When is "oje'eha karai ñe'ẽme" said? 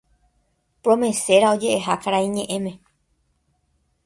1.57-2.73